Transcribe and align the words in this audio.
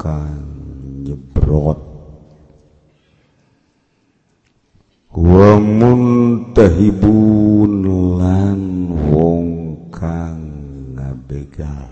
bukan 0.00 0.32
nyebrot 1.04 1.76
wa 5.12 5.60
muntahibun 5.60 7.84
lan 8.16 8.60
wong 9.12 9.48
kang 9.92 10.40
ngabegal 10.96 11.84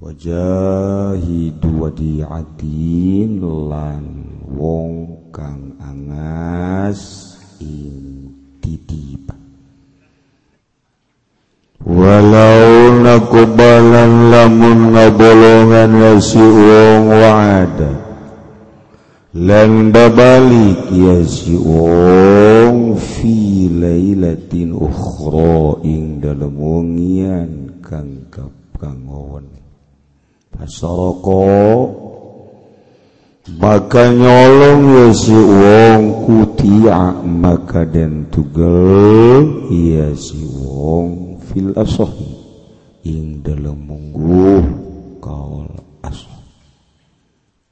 wajahidu 0.00 1.60
wadi'atin 1.84 3.44
lan 3.68 4.32
wong 4.48 5.20
kang 5.28 5.76
angas 5.76 7.36
ing 7.60 8.32
titipan 8.64 9.31
kalau 12.02 12.58
na 12.98 13.14
ba 13.30 13.72
lamun 14.34 14.90
ngabolongan 14.90 15.90
ya 16.02 16.14
si 16.18 16.42
wong 16.42 17.04
wa 17.14 17.62
lenda 19.30 20.10
balik 20.10 20.82
ya 20.90 21.22
wongroing 24.74 26.18
dalam 26.20 26.52
wonian 26.58 27.50
kangkap 27.78 28.50
kang 28.82 28.98
makaal 33.62 34.10
nyolong 34.14 34.82
yo 34.94 35.06
si 35.14 35.34
wong 35.38 36.02
kutiak 36.26 37.14
maka 37.24 37.82
dan 37.88 38.26
tugel 38.34 39.06
ya 39.70 40.10
si 40.18 40.42
wong 40.60 41.31
fil 41.52 41.72
asoh 41.76 42.08
ing 43.04 43.44
dalam 43.44 43.76
munggu 43.84 44.64
kaul 45.20 45.68
asoh 46.00 46.40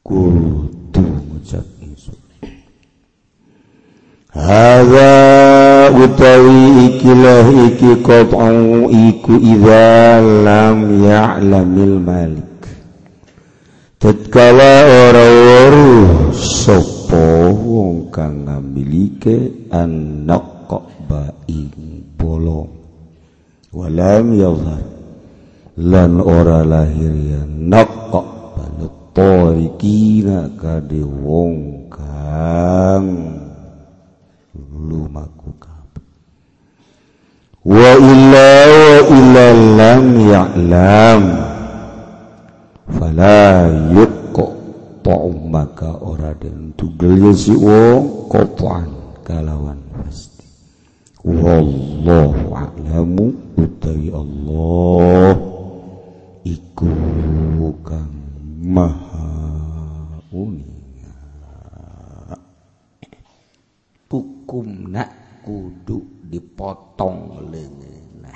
kudu 0.05 1.00
ngucap 1.00 1.64
insun 1.81 2.17
Hawa 4.37 5.17
utawi 5.97 6.92
ikilah 6.92 7.48
iki 7.72 8.05
kotong 8.05 8.84
iku 9.09 9.34
idza 9.42 10.20
lam 10.44 10.78
ya'lamil 11.03 11.94
malik 12.05 12.48
Tetkala 14.00 14.89
orang 15.11 15.37
weruh 15.44 16.03
sopo 16.33 17.28
wong 17.53 18.12
kang 18.15 18.44
ngambilike 18.48 19.69
anak 19.72 20.65
kok 20.69 20.84
ing 21.48 21.69
bolong 22.17 22.80
walam 23.71 24.35
yadhhar 24.35 24.83
lan 25.79 26.19
ora 26.19 26.67
lahir 26.67 27.15
ya 27.15 27.43
naqa 27.47 28.19
tori 29.15 29.71
kina 29.79 30.51
kade 30.59 30.99
wong 31.07 31.87
kang 31.87 33.06
lumaku 34.59 35.55
kap. 35.62 35.87
wa 37.62 37.94
illa 37.94 38.50
wa 39.06 39.15
illa 39.15 39.47
lam 39.78 40.05
ya'lam 40.19 41.21
fala 42.91 43.39
ta'um 45.00 45.49
maka 45.49 45.97
ora 46.05 46.37
den 46.37 46.77
tugel 46.77 47.33
ya 47.33 47.33
si 47.33 47.56
wong 47.56 48.28
kopan 48.28 48.84
kalawan 49.25 49.81
wallahu 51.26 52.48
a'lamu 52.56 53.26
utawi 53.60 54.08
Allah 54.12 55.36
iku 56.48 56.91
kang 57.84 58.16
maha 58.64 59.53
unia 60.32 61.12
hukum 64.08 64.66
nak 64.88 65.44
kudu 65.44 66.00
dipotong 66.25 67.37
lengena 67.52 68.32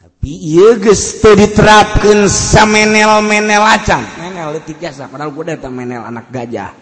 tapi 0.00 0.30
iya 0.56 0.80
geus 0.80 1.20
teu 1.20 1.36
diterapkeun 1.36 2.24
samenel-menel 2.32 3.60
acan 3.60 4.00
menel 4.24 4.56
leutik 4.56 4.80
jasa 4.80 5.04
padahal 5.12 5.36
gue 5.36 5.44
datang 5.52 5.72
menel 5.76 6.00
anak 6.00 6.32
gajah 6.32 6.72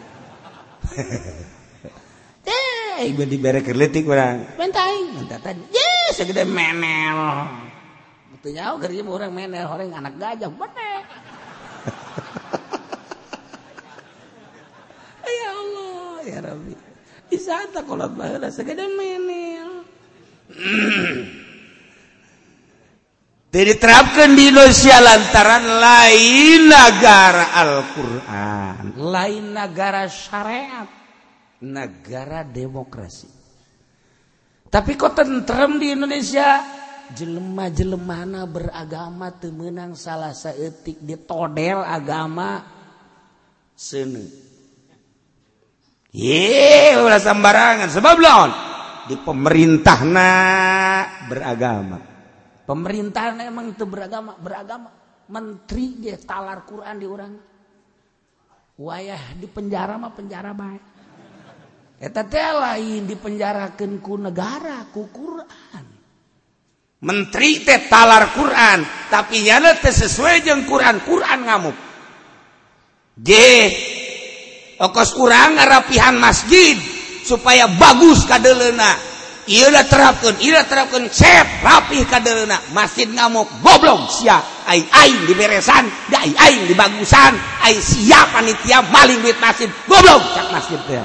aing 3.02 3.18
di 3.26 3.34
bere 3.34 3.66
keur 3.66 3.74
leutik 3.74 4.06
Mentai, 4.06 4.54
Mentai 4.62 4.88
aing, 4.94 5.26
tadi. 5.26 5.60
Yes, 5.74 6.14
segede 6.14 6.44
menel. 6.46 7.18
Betul 8.38 8.54
nyaho 8.54 8.78
kerja 8.78 9.02
mau 9.02 9.18
orang 9.18 9.34
menel, 9.34 9.66
orang 9.66 9.90
anak 9.90 10.14
gajah 10.22 10.50
bener. 10.54 11.02
ya 15.26 15.48
Allah, 15.50 16.16
ya 16.30 16.38
Rabbi. 16.46 16.74
Isa 17.34 17.66
tak 17.74 17.90
kolot 17.90 18.14
bahula 18.14 18.54
segede 18.54 18.86
menel. 18.86 19.70
Tidak 23.52 23.66
diterapkan 23.74 24.30
di 24.38 24.48
Indonesia 24.52 24.96
lantaran 25.00 25.64
lain 25.80 26.60
negara 26.70 27.44
Al-Quran, 27.66 28.92
lain 29.00 29.44
negara 29.50 30.06
syariat 30.06 31.01
negara 31.62 32.42
demokrasi 32.42 33.30
tapi 34.66 34.98
kok 34.98 35.14
tentrem 35.14 35.78
di 35.78 35.94
Indonesia 35.94 36.58
jelema-jelemana 37.14 38.44
beragama 38.50 39.30
temenang 39.30 39.94
salah 39.94 40.34
seetik 40.34 40.98
todel 41.24 41.80
agama 41.86 42.66
sene 43.78 44.42
Iya, 46.12 47.08
udah 47.08 47.16
sembarangan 47.16 47.88
sebab 47.88 48.16
lawan 48.20 48.52
di 49.08 49.16
pemerintahna 49.16 50.28
beragama 51.30 51.96
pemerintahna 52.68 53.48
emang 53.48 53.72
itu 53.72 53.86
beragama 53.88 54.36
beragama 54.36 54.92
menteri 55.32 55.96
dia 56.04 56.20
talar 56.20 56.68
Quran 56.68 56.96
di 57.00 57.06
orang 57.08 57.32
wayah 58.76 59.22
di 59.40 59.46
penjara 59.48 59.96
mah 59.96 60.12
penjara 60.12 60.52
baik 60.52 60.84
lain 62.10 63.06
dipenjaenku 63.06 64.18
negara 64.18 64.90
ke 64.90 65.02
Quran 65.14 65.84
menteritalar 67.06 68.34
Quran 68.34 68.78
tapi 69.10 69.46
ya 69.46 69.62
sesuai 69.70 70.42
dengan 70.42 70.66
Quran 70.66 70.96
Quran 71.06 71.38
ngamuk 71.46 71.76
kurang 75.14 75.54
rapihan 75.54 76.14
masjid 76.18 76.74
supaya 77.22 77.70
bagus 77.70 78.26
kadalna 78.26 78.98
ter 79.46 80.02
ter 80.42 80.58
rap 81.54 81.86
masjid 82.74 83.06
ngamuk 83.10 83.46
golong 83.62 84.02
di 85.26 85.34
beesan 85.38 85.86
di 86.66 86.74
panitia 86.74 88.78
masjid 88.90 89.70
golong 89.90 90.22
masjid 90.54 90.80
ya 90.90 91.04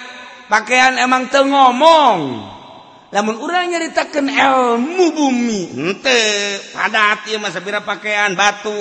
pakaian 0.51 0.99
emang 0.99 1.31
te 1.31 1.39
ngomong 1.39 2.19
namun 3.15 3.35
orang 3.39 3.71
nyeritakan 3.71 4.27
el 4.27 4.83
mumi 4.83 5.71
pada 6.75 7.15
hati 7.15 7.39
masabira 7.39 7.79
pakaian 7.79 8.35
batu 8.35 8.75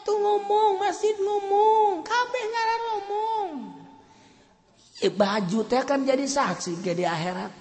ngomong 0.05 0.71
mas 0.81 0.97
ngomong 1.01 2.01
kabeh 2.05 2.45
nga 2.53 2.61
ngomong 2.89 3.49
eh, 5.05 5.09
baju 5.13 5.59
kan 5.69 6.01
jadisaksi 6.05 6.81
jadi 6.85 7.05
airat 7.09 7.53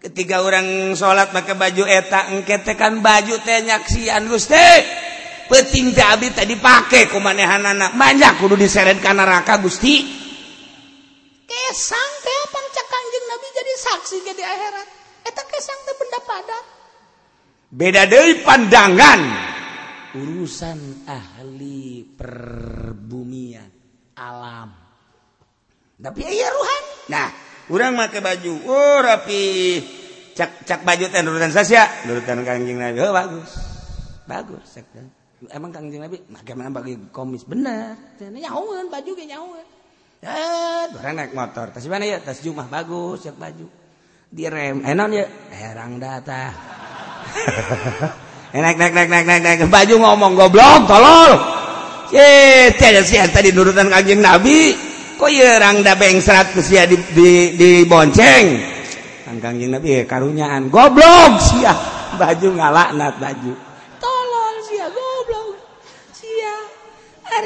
ketiga 0.00 0.40
orang 0.44 0.92
salat 0.96 1.28
pakai 1.32 1.56
baju 1.56 1.84
etak 1.88 2.32
enketekan 2.36 3.00
baju 3.04 3.36
teyak 3.44 3.84
sian 3.88 4.28
Guste 4.32 4.66
peting 5.48 5.96
abdi 5.96 6.28
tadi 6.36 6.54
pakai 6.60 7.08
keanehan 7.08 7.64
anak 7.64 7.90
banyak 7.96 8.36
kudu 8.38 8.54
diseret 8.54 9.00
kan 9.00 9.16
neraka 9.16 9.56
Gusti 9.64 10.04
kesang 11.48 12.12
teh 12.20 12.40
pancakanjeng 12.52 13.24
Nabi 13.32 13.46
jadi 13.56 13.72
saksi 13.88 14.16
jadi 14.28 14.42
akhirat 14.44 14.86
eta 15.24 15.42
kesang 15.48 15.80
teh 15.88 15.94
benda 15.96 16.20
padat 16.22 16.64
beda 17.72 18.02
dari 18.04 18.34
pandangan 18.44 19.20
urusan 20.20 21.08
ahli 21.08 22.04
perbumian 22.04 23.68
alam 24.20 24.68
tapi 25.96 26.20
iya 26.28 26.48
ruhan 26.52 26.82
nah 27.08 27.28
orang 27.72 27.92
make 27.96 28.20
baju 28.20 28.52
oh 28.68 28.96
rapi 29.00 29.44
cak 30.36 30.68
cak 30.68 30.80
baju 30.84 31.08
tenurutan 31.08 31.48
sasya 31.52 32.04
nurutan 32.04 32.44
kanjeng 32.44 32.76
Nabi 32.84 33.00
oh 33.00 33.12
bagus 33.16 33.50
bagus 34.28 34.64
sekarang 34.76 35.08
emang 35.54 35.70
bagi 35.70 36.02
kom 37.14 37.30
bener 37.46 37.94
ju 38.18 38.26
bagus 38.34 38.74
si 41.78 41.88
baju 43.30 43.66
direm 44.34 44.82
en 44.84 45.00
herang 45.54 45.94
data 46.02 46.40
enak 48.58 48.74
eh, 49.46 49.70
baju 49.70 49.94
ngomong 50.02 50.32
goblok 50.34 50.90
tol 50.90 51.38
taditanjeng 52.74 54.18
nabiangng 55.84 56.18
saat 56.24 56.50
diboceng 57.54 58.46
karunan 60.10 60.66
goblok 60.66 61.32
si 61.38 61.62
baju 62.18 62.48
ngalak 62.58 62.90
nat 62.98 63.14
baju 63.22 63.52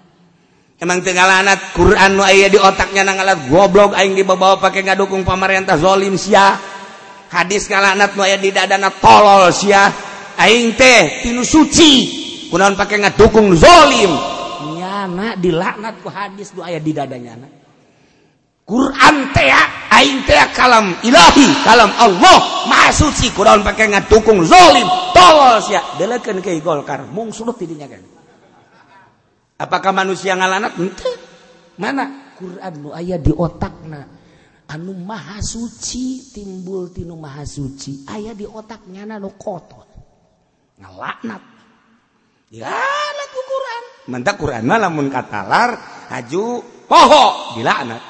Quran 1.77 2.11
di 2.50 2.59
otaknya 2.59 3.03
na 3.05 3.35
gobloking 3.37 4.17
dibawa 4.17 4.56
pakai 4.56 4.81
ngadukung 4.85 5.23
pamarintahzolim 5.25 6.17
Sy 6.17 6.32
hadis 7.31 7.69
ka 7.71 7.79
la 7.85 7.94
di 8.41 8.49
da 8.50 8.65
to 8.69 9.50
siing 9.53 10.73
teh 10.76 11.21
tinu 11.25 11.44
sucion 11.44 12.73
pakai 12.81 12.97
ngadukungzolim 13.06 14.12
dilaknatku 15.41 16.09
hadis 16.12 16.53
do 16.53 16.61
aya 16.61 16.76
di 16.81 16.93
daanyana 16.93 17.60
Quran 18.71 19.17
teh 19.35 19.51
aing 19.99 20.23
teh 20.31 20.39
kalam 20.55 20.95
ilahi 21.03 21.49
kalam 21.67 21.91
Allah 21.99 22.39
maksud 22.71 23.11
si 23.19 23.27
Quran 23.35 23.67
pakai 23.67 23.91
ngadukung 23.91 24.47
zalim 24.47 24.87
tolol 25.11 25.59
sia 25.59 25.83
ya. 25.83 25.83
delekeun 26.07 26.39
ke 26.39 26.55
Golkar 26.63 27.03
mung 27.11 27.35
suruh 27.35 27.51
tidinya 27.59 27.91
kan 27.91 27.99
apakah 29.59 29.91
manusia 29.91 30.39
ngalanat 30.39 30.71
henteu 30.79 31.13
mana 31.83 32.31
Quran 32.39 32.73
nu 32.79 32.95
aya 32.95 33.19
di 33.19 33.35
otakna 33.35 34.07
anu 34.71 34.95
maha 34.95 35.43
suci 35.43 36.31
timbul 36.31 36.95
tinu 36.95 37.19
maha 37.19 37.43
suci 37.43 38.07
aya 38.07 38.39
di 38.39 38.47
otaknya 38.47 39.03
nu 39.19 39.35
kotor 39.35 39.83
ngalanat 40.79 41.43
dilaknat 42.47 43.29
ya, 43.29 43.35
ku 43.35 43.41
Quran 43.51 43.83
mentak 44.15 44.39
Quran 44.39 44.63
mah 44.63 44.79
lamun 44.79 45.11
katalar 45.11 45.71
haju 46.07 46.45
poho 46.87 47.59
dilaknat 47.59 48.10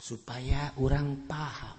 supaya 0.00 0.72
orang 0.80 1.28
paham 1.28 1.77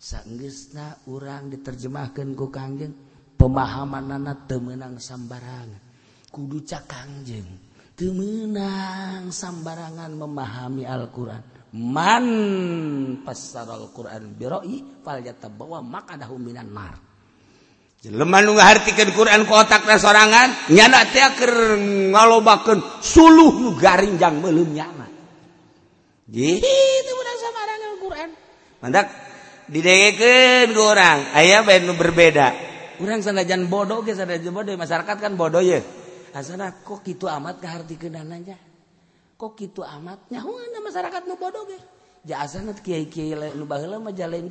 sangna 0.00 0.96
urang 1.12 1.52
diterjemahkanku 1.52 2.48
kangjeng 2.48 2.96
pemahaman 3.36 4.16
anak 4.16 4.48
demenang 4.48 4.96
sembarangan 4.96 5.68
kudu 6.32 6.64
Caangjeng 6.64 7.44
dimenang 8.00 9.28
samembarangan 9.28 10.08
memahami 10.16 10.88
Alquran 10.88 11.44
man 11.76 12.24
pasar 13.28 13.68
Alquran 13.68 14.40
makanman 15.04 16.64
Quran 19.12 19.42
kotakangan 19.44 20.48
nyalo 20.72 22.40
suuh 23.04 23.76
garjang 23.76 24.36
belumnyaquku 24.40 25.12
did 29.70 29.86
ke 30.18 30.66
orang 30.74 31.30
aya 31.30 31.62
berbeda 31.64 32.46
kurang 32.98 33.22
sanajan 33.22 33.70
bodohoh 33.70 34.02
masyarakat 34.74 35.14
kan 35.16 35.32
bodoh 35.38 35.62
yaana 35.62 36.74
kok 36.82 37.06
itu 37.06 37.30
amat 37.30 37.62
kehatikenanya 37.62 38.58
kok 39.38 39.54
itu 39.62 39.80
amat 39.86 40.26
nyahu 40.26 40.50
masyarakatnya 40.82 41.34
bodoh 41.38 41.62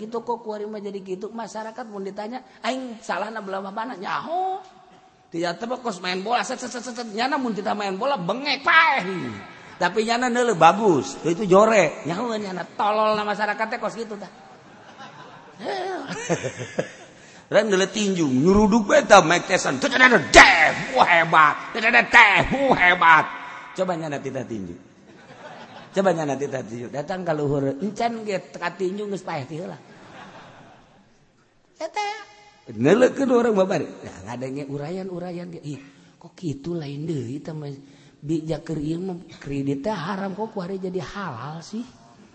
kok 0.08 0.42
menjadi 0.72 1.00
masyarakat 1.28 1.82
ditanya 2.00 2.40
salah 3.04 3.28
na 3.28 3.44
nyahu 4.00 4.44
tidak 5.30 5.52
tebak 5.62 5.80
kos 5.84 6.00
main 6.00 6.24
bola 6.24 6.48
main 7.76 7.96
bola 8.00 8.16
tapi 9.80 10.00
nya 10.08 10.16
lebih 10.32 10.56
bagus 10.56 11.20
itu 11.28 11.44
jore 11.44 12.08
nya 12.08 12.16
tolonglah 12.80 13.26
masyarakat 13.28 13.68
kos 13.84 14.00
gitu 14.00 14.16
ta 14.16 14.48
dulu 17.50 17.86
tinju 17.92 18.26
nyuruduk 18.28 18.88
beta 18.88 19.20
Mike 19.20 19.52
Tyson 19.52 19.78
tuh 19.82 19.92
ada 19.94 20.16
teh 20.32 20.72
bu 20.94 21.04
hebat 21.04 21.76
tuh 21.76 21.84
ada 21.84 22.02
teh 22.08 22.36
bu 22.48 22.72
hebat 22.74 23.26
coba 23.76 23.92
nyana 24.00 24.18
tidak 24.24 24.46
tinju 24.48 24.76
coba 25.92 26.10
nyana 26.16 26.34
tidak 26.40 26.64
tinju 26.70 26.88
datang 26.94 27.28
kalau 27.28 27.48
luhur 27.50 27.76
encan 27.84 28.24
gitu 28.24 28.56
kat 28.58 28.74
tinju 28.80 29.04
nggak 29.12 29.22
paeh 29.26 29.44
ti 29.46 29.56
ya, 29.60 29.66
lah 29.76 29.80
eta 31.80 32.08
orang 32.76 33.54
bapak 33.56 33.66
babari 33.66 33.88
nah 34.24 34.36
yang 34.40 34.70
urayan-urayan 34.70 35.48
ge 35.60 35.62
ih 35.76 35.80
kok 36.20 36.36
gitu 36.40 36.76
lain 36.80 37.04
deui 37.08 37.40
teh 37.44 37.56
bijak 38.24 38.64
keur 38.68 38.80
kredit 39.40 39.80
teh 39.84 39.96
haram 39.96 40.32
kok 40.36 40.52
kuari 40.56 40.76
jadi 40.80 41.00
halal 41.04 41.60
sih 41.64 41.84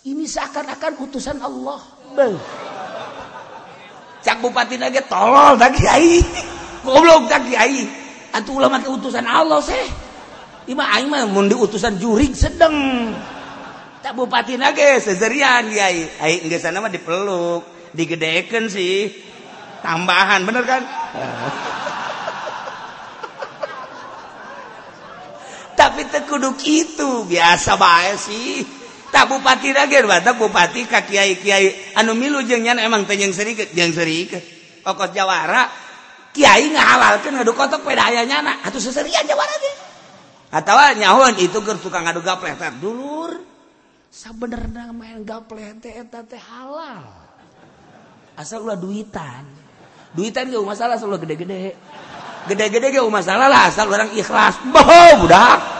Ini 0.00 0.24
seakan-akan 0.24 0.96
utusan 1.04 1.36
Allah. 1.44 1.76
Cak 4.24 4.40
bupati 4.40 4.80
lagi 4.80 4.96
tolol 5.12 5.60
tak 5.60 5.76
kiai. 5.76 6.16
Goblok 6.80 7.28
tak 7.28 7.44
kiai. 7.44 7.84
Atuh 8.32 8.56
ulama 8.64 8.80
ke 8.80 8.88
utusan 8.88 9.28
Allah 9.28 9.60
sih. 9.60 9.76
Ima 10.72 10.88
aing 10.96 11.04
mah 11.12 11.28
mun 11.28 11.52
diutusan 11.52 12.00
jurig 12.00 12.32
sedeng. 12.32 13.12
Cak 14.00 14.16
bupati 14.16 14.56
lagi 14.56 15.04
sezerian 15.04 15.68
kiai. 15.68 16.16
Ai 16.16 16.48
geus 16.48 16.64
sana 16.64 16.80
mah 16.80 16.88
dipeluk, 16.88 17.92
digedeken 17.92 18.72
sih. 18.72 19.04
Tambahan 19.84 20.48
bener 20.48 20.64
kan? 20.64 20.80
Tapi 25.80 26.00
tekuduk 26.08 26.56
itu 26.64 27.28
biasa 27.28 27.76
bae 27.76 28.16
sih. 28.16 28.79
patipatiaiai 29.26 31.96
anu 31.98 32.12
milunya 32.16 32.56
emangrika 32.56 33.18
yangrika 33.74 34.40
pokot 34.86 35.10
jawara 35.12 35.68
Kyai 36.30 36.70
nga 36.70 36.94
halal 36.94 37.18
kan 37.26 37.34
pe 37.82 37.90
aya 37.90 38.22
nyaeritawa 38.22 40.86
nyaon 40.94 41.34
itutukang 41.42 42.06
ngaduga 42.06 42.38
dulu 42.78 43.34
halal 46.22 46.86
asallah 48.38 48.76
duitan 48.78 49.42
dutan 50.14 50.46
masalah 50.62 50.96
gede-gede 51.18 51.74
gede-gede 52.46 52.86
ga 52.94 53.02
masalah 53.10 53.66
asal 53.66 53.90
orang 53.90 54.14
ikhlas 54.14 54.54
bo 54.70 54.86
udah 55.26 55.79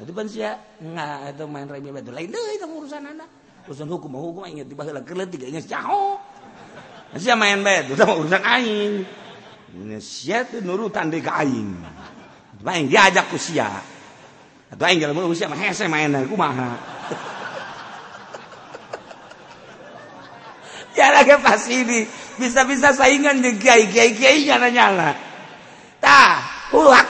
Itu 0.00 0.16
pan 0.16 0.24
sia 0.32 0.56
nggak 0.80 1.36
itu 1.36 1.44
main 1.44 1.68
remi 1.68 1.92
batu 1.92 2.08
lain 2.08 2.32
deh 2.32 2.40
itu 2.56 2.64
urusan 2.64 3.04
anak. 3.04 3.28
Urusan 3.68 3.84
hukum 3.92 4.10
hukum 4.16 4.48
ingat 4.48 4.64
tiba 4.72 4.88
heula 4.88 5.04
keuleuh 5.04 5.28
tiga 5.28 5.44
ingat 5.44 5.68
cahok 5.68 6.16
Sia 7.20 7.36
main 7.36 7.60
batu 7.60 7.92
itu 7.92 8.04
urusan 8.08 8.40
aing. 8.40 9.04
Ini 9.76 10.00
sia 10.00 10.48
teh 10.48 10.64
nurutan 10.64 11.12
deui 11.12 11.20
ka 11.20 11.44
aing. 11.44 11.70
Main 12.64 12.88
diajak 12.88 13.28
ku 13.28 13.36
sia. 13.36 13.68
Atau 14.72 14.88
aing 14.88 15.04
jalan 15.04 15.12
mulu 15.12 15.36
sia 15.36 15.52
mah 15.52 15.60
hese 15.60 15.84
mainan 15.86 16.24
kumaha. 16.26 16.76
Ya 20.90 21.16
lah 21.16 21.22
ke 21.24 21.38
pas 21.40 21.64
ini 21.70 22.04
bisa-bisa 22.36 22.90
saingan 22.92 23.40
jeung 23.40 23.56
kiai-kiai 23.62 24.10
kiai 24.10 24.42
nyala-nyala. 24.44 25.16
Tah, 26.02 26.34
hak 26.76 27.09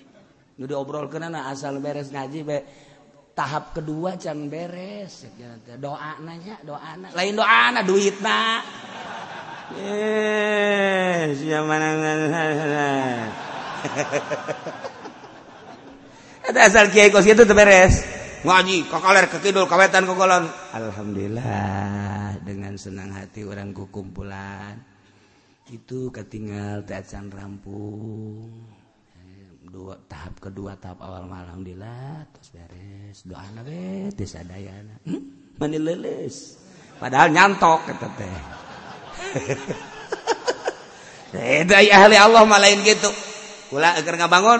nu 0.61 1.09
nana 1.19 1.49
asal 1.49 1.81
beres 1.81 2.13
ngaji 2.13 2.39
be 2.45 2.57
tahap 3.33 3.73
kedua 3.73 4.13
can 4.21 4.45
beres 4.45 5.25
ya, 5.33 5.49
doa 5.81 6.21
nanya 6.21 6.53
doa 6.61 6.89
na. 7.01 7.07
lain 7.17 7.33
doa 7.33 7.61
na 7.73 7.81
duit 7.81 8.13
na 8.21 8.61
yes 9.73 11.41
ya 11.41 11.65
mana 11.65 11.97
ada 16.45 16.59
asal 16.69 16.93
kiai 16.93 17.09
kos 17.09 17.25
itu 17.25 17.41
beres 17.57 18.05
ngaji 18.45 18.85
kokoler 18.85 19.25
kekidul 19.33 19.65
kawetan 19.65 20.05
kokolon 20.05 20.45
alhamdulillah 20.77 22.37
dengan 22.45 22.77
senang 22.77 23.17
hati 23.17 23.41
orang 23.49 23.73
kukumpulan 23.73 24.77
itu 25.73 26.13
ketinggal 26.13 26.85
tak 26.85 27.09
rampung 27.33 28.61
tahap 30.11 30.35
kedua 30.43 30.75
tahap 30.75 30.99
awal 30.99 31.23
malam 31.31 31.63
dila 31.63 32.27
beres 32.51 33.23
doana 33.23 33.63
be 33.63 34.11
hmm, 34.11 35.55
manililis 35.63 36.59
padahal 36.99 37.31
nyantoktete 37.31 38.31
ah 41.87 42.23
Allah 42.27 42.43
gitu 42.83 43.09
bangun 43.71 44.57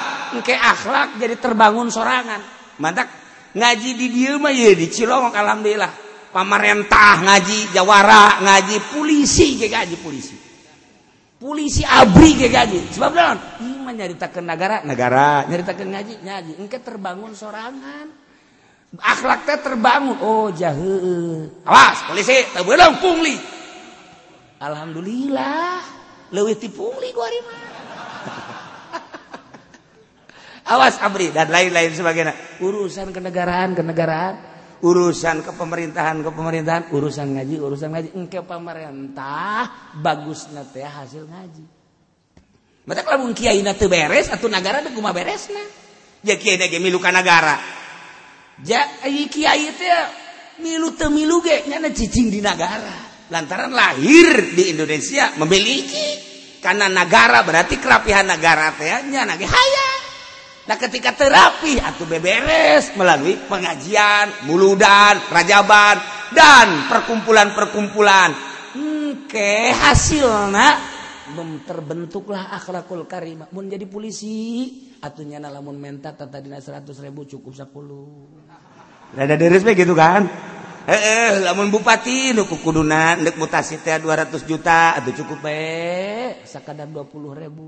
ke 0.39 0.55
akhlak 0.55 1.19
jadi 1.19 1.35
terbangun 1.35 1.91
sorangan 1.91 2.39
mantap 2.79 3.11
ngaji 3.51 3.89
di 3.99 4.07
dilma 4.07 4.47
di 4.55 4.87
Cilong 4.87 5.35
alhamdulillah 5.35 5.91
pamarentah 6.31 7.19
ngaji 7.27 7.75
Jawara 7.75 8.39
ngaji 8.39 8.75
polisi 8.95 9.59
gaji 9.59 9.99
polisi 9.99 10.35
polisi 11.35 11.83
abri 11.83 12.39
gaji 12.39 12.95
sebab 12.95 13.11
nyarita 13.91 14.31
ke 14.31 14.39
negaragara 14.39 15.43
nyaritakan 15.51 15.87
ngaji 15.99 16.13
ngaji 16.23 16.51
terbangun 16.79 17.35
sorangan 17.35 18.07
akhlaknya 18.95 19.55
terbangun 19.59 20.15
Oh 20.23 20.47
jahe 20.55 21.51
polisi 22.07 22.39
alhamdulillah 24.63 25.75
lewi 26.31 26.55
tipung 26.55 26.95
gua 27.11 27.27
haha 27.27 28.50
awas 30.67 31.01
Abri 31.01 31.33
dan 31.33 31.49
lain-lain 31.49 31.89
sebagainya 31.95 32.61
urusan 32.61 33.09
kenegaraan 33.09 33.73
kenegaraan 33.73 34.33
urusan 34.85 35.41
kepemerintahan 35.45 36.21
kepemerintahan 36.21 36.83
urusan 36.93 37.27
ngaji 37.37 37.55
urusan 37.61 37.89
ngaji 37.93 38.09
engke 38.17 38.39
pemerintah 38.45 39.89
bagus 39.97 40.49
nate 40.53 40.85
hasil 40.85 41.25
ngaji 41.25 41.65
mata 42.85 43.01
kalau 43.05 43.29
kiai 43.33 43.61
nate 43.65 43.85
beres 43.89 44.29
atau 44.29 44.49
negara 44.49 44.81
deh 44.85 44.93
kuma 44.93 45.13
beres 45.13 45.49
na 45.49 45.61
ya 46.25 46.35
kiai 46.37 46.57
nate 46.61 46.77
milu 46.81 46.97
negara 47.01 47.57
ya 48.61 48.85
kiai 49.29 49.63
itu 49.69 49.83
ya 49.85 50.01
milu 50.61 50.93
temilu 50.97 51.41
ge 51.41 51.65
nyana 51.69 51.89
cicing 51.93 52.29
di 52.29 52.41
negara 52.41 53.09
lantaran 53.33 53.73
lahir 53.73 54.53
di 54.53 54.73
Indonesia 54.77 55.33
memiliki 55.41 56.29
karena 56.61 56.85
negara 56.85 57.41
berarti 57.41 57.77
kerapihan 57.81 58.25
negara 58.25 58.69
teh 58.77 58.85
nyana 59.09 59.37
ge 59.37 59.45
Nah 60.71 60.79
ketika 60.79 61.11
terapi 61.11 61.75
atau 61.83 62.07
beberes 62.07 62.95
melalui 62.95 63.35
pengajian, 63.51 64.47
muludan, 64.47 65.19
rajaban, 65.27 65.99
dan 66.31 66.87
perkumpulan-perkumpulan. 66.87 68.31
Hmm, 68.71 69.27
ke 69.27 69.67
hasilnya 69.75 70.79
terbentuklah 71.67 72.55
akhlakul 72.55 73.03
karimah. 73.03 73.51
Mun 73.51 73.67
jadi 73.67 73.83
polisi, 73.83 74.71
atunya 75.03 75.43
lamun 75.43 75.75
menta 75.75 76.15
tata 76.15 76.39
dina 76.39 76.63
100.000 76.63 76.87
ribu 77.03 77.27
cukup 77.27 77.51
10. 77.51 79.11
Rada 79.19 79.35
deres 79.35 79.67
be 79.67 79.75
gitu 79.75 79.91
kan? 79.91 80.23
Heeh, 80.87 81.51
lamun 81.51 81.67
bupati 81.67 82.31
nu 82.31 82.47
kuduna 82.47 83.19
ndek 83.19 83.35
mutasi 83.35 83.83
teh 83.83 83.99
200 83.99 84.39
juta, 84.47 84.95
atuh 85.03 85.11
cukup 85.19 85.43
bae 85.43 86.47
sakadar 86.47 86.87
puluh 87.11 87.35
ribu. 87.35 87.67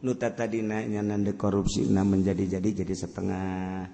nuta 0.00 0.32
tadi 0.32 0.64
nanya 0.64 1.04
nanda 1.04 1.36
korupsi 1.36 1.84
nah 1.92 2.00
menjadi-jadi 2.08 2.84
jadi 2.84 2.94
setengah 2.96 3.84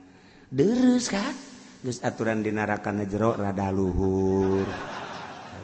deres 0.55 1.11
kan 1.11 1.35
terus 1.83 1.99
aturan 1.99 2.47
di 2.47 2.55
neraka 2.55 2.95
jero 3.11 3.35
rada 3.35 3.75
luhur 3.75 4.63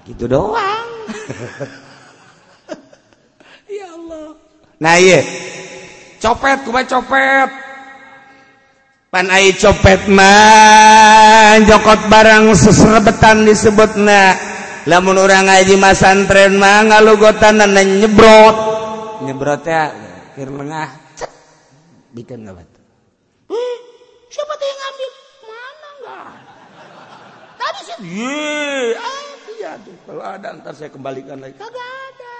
gitu 0.02 0.26
doang 0.26 0.90
ya 3.78 3.86
Allah 3.86 4.34
nah 4.82 4.94
iya 4.98 5.22
copet 6.18 6.66
kuma 6.66 6.82
copet 6.90 7.50
panai 9.14 9.54
copet 9.54 10.10
mah 10.10 11.62
jokot 11.70 12.10
barang 12.10 12.44
seserbetan 12.58 13.46
disebutna 13.46 14.34
lamun 14.90 15.22
orang 15.22 15.46
ngaji 15.46 15.78
masantren 15.78 16.58
mah 16.58 16.82
ngalugotan 16.90 17.62
dan 17.62 17.78
nyebrot 18.02 18.56
nyebrot 19.22 19.62
ya 19.70 20.10
akhir 20.32 20.48
lengah 20.48 20.88
cek 21.12 21.28
bikin 22.16 22.40
nggak 22.48 22.56
batu 22.56 22.80
siapa 24.32 24.52
tuh 24.56 24.64
yang 24.64 24.78
ngambil 24.80 25.10
mana 25.44 25.88
enggak 25.92 26.22
tadi 27.60 27.80
sih 27.84 27.96
ye 28.00 28.78
ah 28.96 29.24
iya 29.60 29.72
kalau 30.08 30.24
ada 30.24 30.48
ntar 30.56 30.72
saya 30.72 30.88
kembalikan 30.88 31.36
lagi 31.36 31.52
kagak 31.60 31.76
ada 31.76 32.36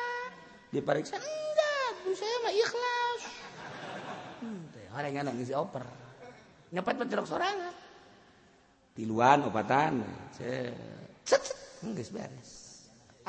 diperiksa 0.73 1.21
enggak 1.21 2.17
saya 2.17 2.33
mah 2.41 2.53
ikhlas 2.57 3.21
hmm, 4.41 4.97
orang 4.97 5.13
yang 5.13 5.29
nangis 5.29 5.53
oper 5.53 5.85
nyepet 6.73 6.97
petirok 6.97 7.29
sorangan 7.29 7.77
tiluan 8.97 9.45
opatan 9.53 10.01
cet 10.33 10.73
cet 11.29 11.45
beres 12.09 12.53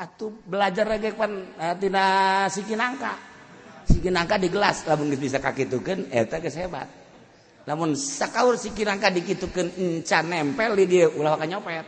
atau 0.00 0.32
belajar 0.48 0.88
lagi 0.88 1.12
kan 1.12 1.52
eh, 1.52 1.76
tina 1.76 2.32
angka 2.80 3.33
kinangka 3.88 4.36
di 4.40 4.48
gelas 4.48 4.84
lamun 4.88 5.12
bisa 5.20 5.36
kakitukeun 5.42 6.06
eta 6.08 6.40
geus 6.40 6.56
hebat 6.56 6.88
lamun 7.68 7.92
sakaur 7.92 8.56
sikinangka 8.56 9.12
dikitukeun 9.12 9.68
enca 10.00 10.24
nempel 10.24 10.72
di 10.82 10.86
dia 10.88 11.06
ulah 11.12 11.36
ka 11.36 11.44
nyopet 11.44 11.84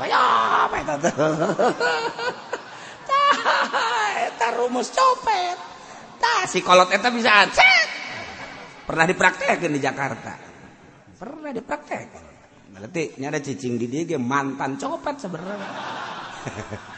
kaya 0.00 0.14
apa 0.68 0.76
eta 0.84 0.94
teh 1.04 1.12
eta 4.32 4.48
rumus 4.56 4.88
copet 4.94 5.58
tah 6.22 6.42
si 6.48 6.58
kolot 6.64 6.88
eta 6.88 7.10
bisa 7.12 7.42
acet 7.44 7.86
pernah 8.88 9.04
dipraktekkan 9.04 9.68
di 9.74 9.80
Jakarta 9.82 10.32
pernah 11.20 11.50
dipraktekkan 11.52 12.22
berarti 12.72 13.18
nyada 13.20 13.42
cicing 13.44 13.74
di 13.76 13.86
dia 13.92 14.06
mantan 14.16 14.78
copet 14.80 15.18
sebenarnya 15.18 15.70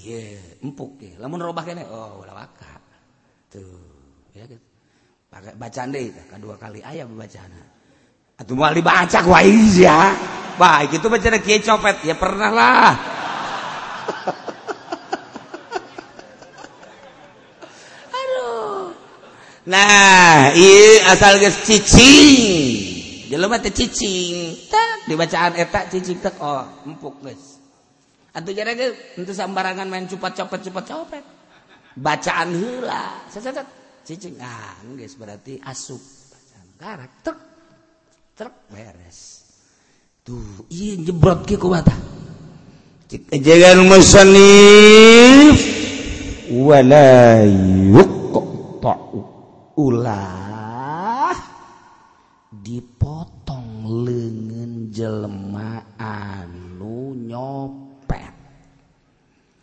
Iya, 0.00 0.40
empuk 0.64 0.96
ya. 0.96 1.12
Lamun 1.20 1.44
robah 1.44 1.60
kene, 1.60 1.84
oh 1.84 2.24
ulah 2.24 2.32
waka. 2.32 2.76
Tuh, 3.52 4.32
ya 4.32 4.48
gitu. 4.48 4.56
Pakai 5.28 5.52
kan 5.52 5.56
bacaan 5.60 5.88
deh, 5.92 6.08
kedua 6.08 6.54
kali 6.56 6.80
ayah 6.80 7.04
bacaan. 7.04 7.50
Atau 8.40 8.56
mau 8.56 8.72
dibaca 8.72 9.18
kuais 9.20 9.76
ya. 9.76 10.16
Baik 10.56 10.96
itu 10.96 11.06
bacaan 11.12 11.36
kiai 11.44 11.60
copet 11.60 11.96
ya 12.08 12.14
pernah 12.16 12.50
lah. 12.52 12.92
Nah, 19.70 20.50
iya 20.56 21.14
asal 21.14 21.38
guys 21.38 21.62
cicing. 21.62 23.28
Jelema 23.30 23.60
teh 23.62 23.70
cicing. 23.70 24.56
Tak 24.66 25.06
dibacaan 25.06 25.52
eta 25.54 25.86
cicing 25.86 26.18
tak 26.18 26.34
oh 26.42 26.64
empuk 26.88 27.20
guys. 27.22 27.59
untuk 28.34 29.30
sembarangan 29.34 29.88
main 29.90 30.06
cepatcopet 30.08 30.62
cepet-co 30.70 31.02
bacaan 31.98 32.48
hula 32.54 33.26
berarti 35.18 35.58
as 35.66 35.90
karakteres 36.78 39.18
dipotong 52.60 53.88
lengan 54.06 54.90
jelemaanlu 54.92 57.16
nyopo 57.26 57.89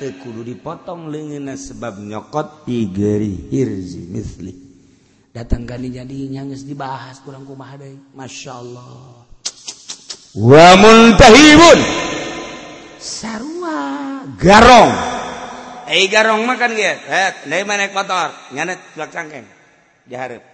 tekulu 0.00 0.40
dipotong 0.40 1.12
lengena 1.12 1.60
sebab 1.60 2.00
nyokot 2.00 2.64
tigeri 2.64 3.36
hirzi 3.52 4.00
misli 4.08 4.48
datang 5.28 5.68
kali 5.68 5.92
jadi 5.92 6.40
nyangis 6.40 6.64
dibahas 6.64 7.20
kurang 7.20 7.44
kumaha 7.44 7.76
masya 8.16 8.64
Allah 8.64 9.20
wa 10.40 10.68
muntahibun 10.80 11.78
sarua 12.96 13.78
garong 14.40 14.92
eh 15.92 16.08
garong 16.08 16.48
makan 16.48 16.70
ge 16.80 16.96
eh 16.96 17.30
deui 17.44 17.68
naik 17.68 17.92
motor 17.92 18.32
nyanet 18.56 18.80
belak 18.96 19.12
cangkeng 19.12 19.44
Diharap. 20.08 20.40
hareup 20.40 20.44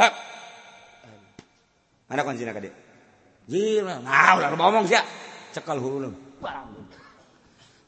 lak 0.00 0.12
mana 2.08 2.24
kuncina 2.24 2.56
kadek? 2.56 2.72
dieu 3.44 3.84
jir 3.84 3.84
nah 3.84 4.40
udah 4.40 4.56
ngomong 4.56 4.88
sia 4.88 5.04
cekal 5.52 5.84
hulu 5.84 6.08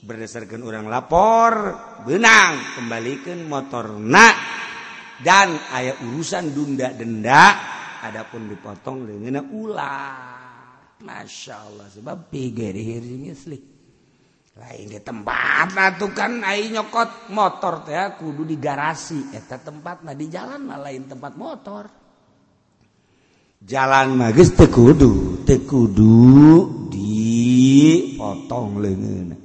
berdasarkan 0.00 0.60
urang 0.64 0.88
lapor 0.88 1.52
benang 2.08 2.56
kembalikan 2.80 3.44
motornak 3.44 4.32
dan 5.20 5.52
ayaah 5.76 6.00
urusan 6.08 6.44
dunda 6.56 6.88
denda 6.96 7.46
Adapun 8.00 8.48
dipotong 8.48 9.04
le 9.04 9.12
ulang 9.52 10.96
Masya 11.04 11.54
Allah 11.68 11.84
sebab 11.92 12.32
lain 14.60 14.84
di 14.88 14.98
tempat 15.04 15.68
ratukan 15.76 16.32
air 16.48 16.72
nyokot 16.72 17.28
motor 17.36 17.84
kudu 18.16 18.48
di 18.48 18.56
garasi 18.56 19.28
eta 19.36 19.60
tempat 19.60 20.00
nah 20.04 20.16
di 20.16 20.32
jalan 20.32 20.64
lain 20.64 21.08
tempat 21.12 21.32
motor 21.36 21.84
Jalan 23.60 24.16
magis 24.16 24.56
Tekudu 24.56 25.44
Te 25.44 25.68
Kudu 25.68 26.32
di 26.88 28.16
pototong 28.16 28.80
leang 28.80 29.36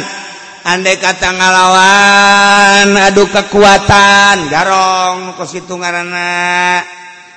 And 0.63 0.87
kata 0.87 1.27
ngalawan 1.35 2.95
adu 2.95 3.27
kekuatan 3.27 4.47
garong 4.47 5.35
kesitung 5.41 5.81
ngaanga 5.83 6.79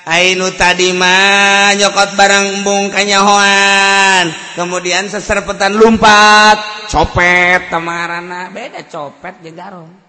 Ainu 0.06 0.46
tadiman 0.54 1.74
nyokot 1.80 2.10
barangbung 2.14 2.94
kanyahoan 2.94 4.30
kemudian 4.54 5.10
seserpetan 5.10 5.74
lumpat 5.74 6.86
copet 6.86 7.66
kemaraana 7.66 8.54
beda 8.54 8.86
copet 8.86 9.42
ya 9.42 9.50
garong 9.50 10.05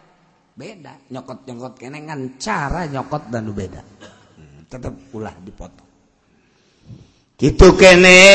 nyokot-nyongkotkenngan 0.58 2.42
cara 2.42 2.90
nyokot 2.90 3.30
dan 3.30 3.46
beda 3.54 3.78
hmm, 3.78 4.66
tetap 4.66 4.90
pulah 5.14 5.38
dipotong 5.46 5.86
gitu 7.38 7.78
kene 7.78 8.26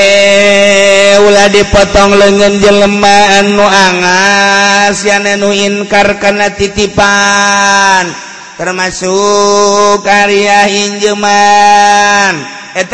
dipotong 1.51 2.15
lengan 2.15 2.63
jeleman 2.63 3.59
nuangas 3.59 5.03
nenu 5.03 5.51
inkar 5.51 6.23
karena 6.23 6.55
titipan 6.55 8.07
termasuk 8.55 10.07
karyahin 10.07 11.03
Jemanuaai 11.03 12.87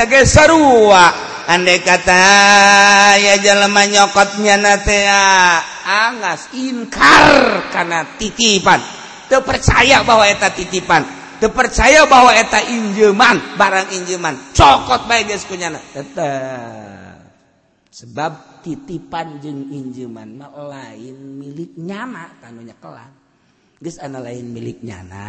kata 1.84 2.16
yaleman 3.44 3.88
yokotnya 3.92 4.56
inkar 6.56 7.34
karena 7.76 8.00
titipan 8.16 8.80
ter 9.28 9.44
percaya 9.44 10.00
bahwa 10.02 10.24
eta 10.24 10.48
titipan 10.50 11.04
ter 11.38 11.52
percaya 11.52 12.08
bahwa 12.08 12.32
eta 12.32 12.64
injeman 12.64 13.36
barang 13.60 13.86
injeman 13.94 14.34
cokot 14.56 15.04
baikkunyana 15.04 15.78
sebab 17.92 18.62
titipan 18.64 19.36
jeng 19.44 19.68
injeman 19.68 20.40
mah 20.40 20.48
lain 20.64 21.36
milik 21.38 21.76
nyana 21.76 22.40
tanunya 22.40 22.72
kelar, 22.80 23.10
guys 23.76 24.00
anak 24.00 24.32
lain 24.32 24.48
milik 24.54 24.80
nyana 24.80 25.28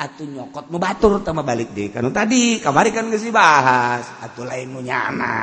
atau 0.00 0.24
nyokot 0.26 0.64
mau 0.74 0.80
batur 0.82 1.20
sama 1.22 1.44
balik 1.46 1.70
deh 1.76 1.92
kan 1.92 2.02
tadi 2.10 2.58
kemarin 2.64 2.90
kan 2.90 3.04
gak 3.14 3.24
bahas 3.30 4.04
atau 4.26 4.42
lain 4.42 4.72
mau 4.74 4.82
nyana 4.82 5.38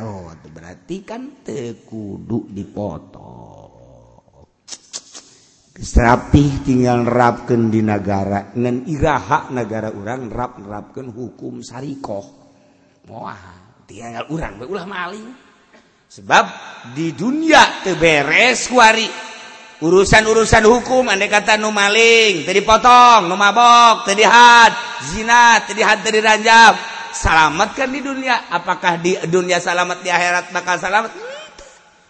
oh 0.00 0.32
berarti 0.48 1.04
kan 1.04 1.44
tekudu 1.44 2.48
dipoto 2.48 3.29
rapih 5.80 6.60
tinggal 6.60 7.00
meapkan 7.08 7.72
di 7.72 7.80
negara 7.80 8.52
dan 8.52 8.84
I 8.84 9.00
hak 9.00 9.48
negara 9.48 9.88
raprapkan 9.88 11.08
hukum 11.08 11.64
Syariqoh 11.64 12.24
mal 13.08 13.32
sebab 16.10 16.42
di 16.92 17.14
dunia 17.16 17.80
teberesari 17.80 19.08
urusan-urusan 19.80 20.64
hukum 20.68 21.08
an 21.08 21.16
kata 21.16 21.56
maling 21.56 22.44
dipotongabok 22.44 24.04
terlihat 24.04 24.76
zina 25.16 25.64
terlihat 25.64 26.04
dari 26.04 26.20
ranjab 26.20 26.76
salatatkan 27.16 27.88
di 27.88 28.04
dunia 28.04 28.52
Apakah 28.52 29.00
di 29.00 29.16
dunia 29.32 29.56
salat 29.56 30.04
di 30.04 30.12
akhirat 30.12 30.52
maka 30.52 30.76
salat 30.76 31.08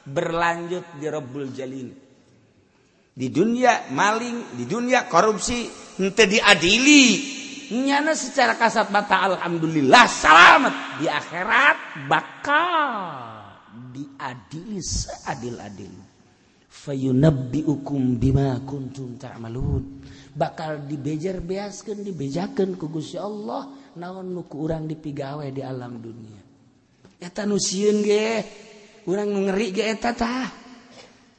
berlanjut 0.03 0.83
di 0.99 1.07
Rebul 1.07 1.55
Jalinta 1.55 2.00
Di 3.11 3.27
dunia 3.29 3.91
maling 3.91 4.55
di 4.55 4.65
dunia 4.71 5.11
korupsi 5.11 5.67
ente 5.99 6.31
diaili 6.31 7.39
nyana 7.83 8.15
secara 8.15 8.55
kasat 8.59 8.91
bata 8.91 9.31
alhamdulillah 9.35 10.05
salamet 10.07 10.75
di 11.03 11.07
akhirat 11.11 12.07
bakal 12.07 12.97
diadili 13.95 14.79
adil 15.31 15.57
adil 15.59 15.95
fe 16.71 16.95
nebbi 17.15 17.63
biun 17.83 19.19
bakal 20.35 20.71
dibejar 20.87 21.39
beasken 21.43 22.03
dibejaken 22.07 22.75
kugusya 22.79 23.23
Allah 23.27 23.71
naon 23.99 24.31
nuku 24.35 24.55
urang 24.59 24.87
dipigawa 24.91 25.47
di 25.51 25.63
alam 25.63 25.99
dunia 25.99 26.41
ya 27.23 27.31
ta 27.31 27.43
nu 27.47 27.55
sienenge 27.59 28.27
urang 29.11 29.35
ngeritata 29.47 30.59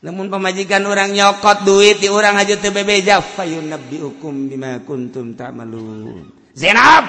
namun 0.02 0.34
pemajikan 0.34 0.82
orang 0.90 1.14
nyokot 1.14 1.62
duit 1.62 2.02
di 2.02 2.10
orang 2.10 2.42
aja 2.42 2.58
TBB 2.58 3.06
Jafayun 3.06 3.70
Nabi 3.70 4.02
hukum 4.02 4.50
bima 4.50 4.82
kuntum 4.82 5.38
tak 5.38 5.54
malu. 5.54 6.10
Zainab. 6.58 7.06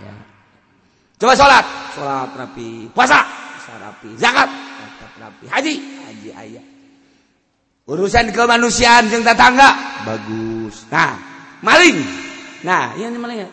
Ya. 0.00 0.14
Coba 1.20 1.34
sholat, 1.36 1.66
sholat 1.92 2.30
rapi, 2.32 2.88
puasa, 2.96 3.20
puasa 3.26 3.74
rapi, 3.76 4.10
zakat, 4.16 4.48
zakat 4.80 5.12
rapi, 5.20 5.44
haji, 5.52 5.74
haji 6.08 6.30
ayah. 6.32 6.64
Urusan 7.90 8.32
kemanusiaan 8.32 9.10
yang 9.12 9.20
tetangga 9.26 9.68
bagus. 10.06 10.86
Nah, 10.88 11.18
maling. 11.60 11.98
Nah, 12.64 12.94
ini 12.96 13.12
iya 13.12 13.18
maling 13.18 13.38
ya. 13.44 13.50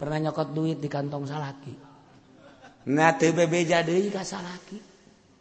Pernah 0.00 0.18
nyokot 0.26 0.48
duit 0.56 0.80
di 0.82 0.88
kantong 0.90 1.28
salaki. 1.28 1.76
Nah, 2.90 3.12
TBB 3.14 3.52
jadi 3.68 3.94
kasalaki. 4.10 4.87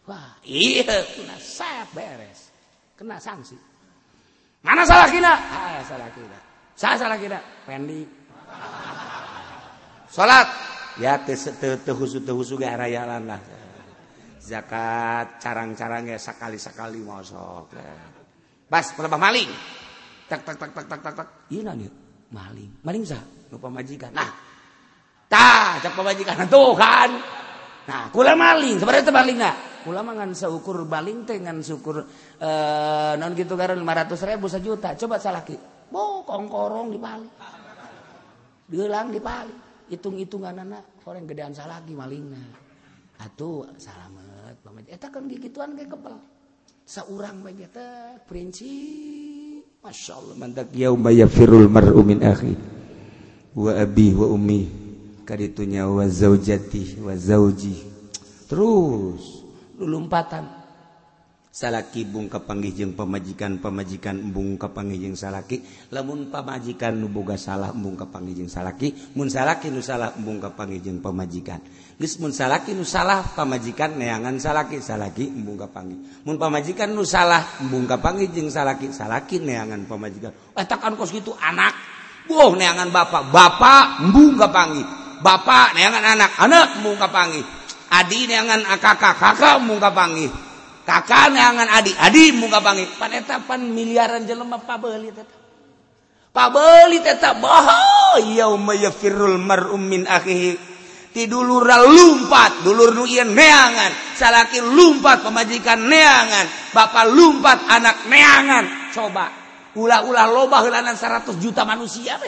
Wah, 0.08 0.40
iya 0.48 0.88
kena 0.88 1.36
saya 1.36 1.84
beres. 1.92 2.48
Kena 2.96 3.20
sanksi. 3.20 3.60
Mana 4.64 4.88
salah 4.88 5.12
kita? 5.12 5.34
Ah, 5.36 5.84
salah 5.84 6.08
kita. 6.16 6.38
Saya 6.80 6.96
salah 6.96 7.18
kita. 7.20 7.38
Pendi. 7.68 8.08
Salat. 10.08 10.48
Ya 10.98 11.20
tehusu 11.22 12.24
tehusu 12.24 12.56
gak 12.58 12.80
rayalan 12.88 13.28
lah. 13.36 13.42
Zakat 14.40 15.44
carang-carangnya 15.44 16.16
sekali-sekali 16.16 17.04
masuk. 17.04 17.70
Bas, 18.72 18.96
berapa 18.96 19.20
maling. 19.20 19.52
Tak 20.32 20.40
tak 20.48 20.56
tak 20.58 20.72
tak 20.72 20.86
tak 20.88 21.00
tak 21.04 21.14
tak. 21.20 21.28
Iya 21.52 21.68
nanti 21.76 21.92
Maling. 22.32 22.72
Maling 22.88 23.04
sah. 23.04 23.22
Lupa 23.52 23.68
majikan. 23.72 24.12
Nah. 24.16 24.32
tak, 25.28 25.84
cek 25.84 25.92
pemajikan 26.00 26.48
tuh 26.48 26.72
kan. 26.80 27.12
Nah, 27.88 28.08
kula 28.16 28.32
maling. 28.36 28.80
Sebenarnya 28.80 29.04
itu 29.04 29.12
maling 29.16 29.38
nah 29.44 29.56
ulama 29.88 30.12
ngan 30.20 30.36
seukur 30.36 30.84
baling 30.84 31.24
teh 31.24 31.40
ngan 31.40 31.64
syukur 31.64 32.04
eh, 32.44 33.14
non 33.16 33.32
gitu 33.34 33.56
garan 33.56 33.80
500 33.80 34.32
ribu 34.36 34.46
sejuta 34.52 34.94
coba 35.00 35.16
salah 35.18 35.40
salaki 35.42 35.56
bohong 35.88 36.48
korong 36.52 36.92
di 36.92 37.00
Bali 37.00 37.30
diulang 38.68 39.08
di 39.16 39.24
Bali 39.24 39.56
hitung-hitungan 39.88 40.68
anak 40.68 40.84
orang 41.08 41.24
gedean 41.24 41.56
salaki 41.56 41.96
malingna 41.96 42.44
atuh 43.24 43.64
salamet 43.80 44.60
pamit 44.60 44.92
eta 44.92 45.08
eh, 45.08 45.10
kan 45.10 45.24
gigituan 45.32 45.72
ge 45.80 45.88
kepel 45.88 46.20
saurang 46.84 47.40
bae 47.40 47.56
teh 47.64 48.20
masya 48.28 48.76
masyaallah 49.88 50.36
mantak 50.36 50.68
ya 50.76 50.92
yafirul 50.92 51.72
mar'u 51.72 52.04
min 52.04 52.20
akhi 52.28 52.60
wa 53.56 53.72
abi 53.72 54.12
wa 54.12 54.28
ummi 54.36 54.62
kaditunya 55.24 55.88
wa 55.88 56.04
zaujati 56.12 57.00
wa 57.00 57.16
zauji 57.16 57.88
terus 58.52 59.47
tan 60.26 60.46
salaki 61.54 62.06
bungka 62.06 62.42
panggih 62.46 62.70
jeung 62.70 62.94
pemajikan 62.94 63.58
pemajikan 63.58 64.18
bungka 64.30 64.70
panging 64.74 65.18
salaki 65.18 65.62
lemunmajikanboga 65.90 67.34
salah 67.38 67.74
bungka 67.74 68.06
pangi 68.10 68.34
Jing 68.38 68.46
salaki 68.50 68.94
salasa 69.30 70.14
bungka 70.22 70.54
pangi 70.54 70.78
pemajikanmun 70.86 72.30
salasa 72.30 73.34
pemajikan 73.34 73.90
neangan 73.98 74.38
salaki 74.38 74.78
salahki 74.82 75.30
bunga 75.34 75.66
pangimajikan 75.70 76.94
Nusalah 76.94 77.58
bunga 77.66 77.98
panging 77.98 78.50
salaki 78.54 78.94
salaki 78.94 79.42
neangan 79.42 79.90
pemajikan 79.90 80.34
eh, 80.58 80.66
ko 80.68 81.04
gitu 81.10 81.34
anak 81.42 81.74
Wow 82.30 82.54
neangan 82.60 82.92
ba 82.94 83.02
bapak 83.08 84.12
bunga 84.14 84.50
pangi 84.54 84.84
Bapak 85.18 85.74
neangan 85.74 86.06
anak-anak 86.14 86.86
bungka 86.86 87.08
pangi 87.10 87.42
adi 87.92 88.24
neangan 88.28 88.62
kakkakkak 88.80 89.38
mupangi 89.64 90.28
kakak 90.84 91.32
neangan 91.32 91.68
adik 91.80 91.96
A 91.96 92.12
mugapangi 92.36 92.84
panetapan 93.00 93.64
miliaran 93.72 94.28
jelemahbelli 94.28 95.12
tetapbel 95.16 96.92
tetap 97.04 97.36
bofirul 97.40 98.60
mein 99.40 100.04
akihi 100.08 100.58
tidur 101.16 101.64
lumpat 101.66 102.52
duluin 102.68 103.30
neangan 103.32 103.92
sala 104.20 104.48
lumpat 104.52 105.24
pemajikan 105.24 105.80
neangan 105.88 106.48
Bapak 106.76 107.08
lumpat 107.10 107.60
anak 107.72 107.96
neangan 108.12 108.68
coba 108.92 109.26
ula-lah 109.80 110.26
lobalanan 110.28 110.98
100 110.98 111.40
juta 111.40 111.64
manusia 111.64 112.20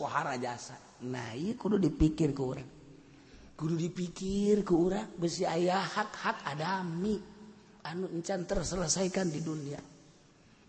Wahara 0.00 0.32
jasa 0.40 0.80
dipikir 1.00 2.32
guru 3.56 3.76
dipikir 3.76 4.64
ke 4.64 4.72
orang 4.72 5.08
besi 5.20 5.44
ayaah 5.44 5.84
hakhak 5.84 6.40
Adammi 6.48 7.16
anu 7.84 8.08
encan 8.08 8.44
terselesaikan 8.48 9.28
di 9.28 9.40
dunia 9.44 9.80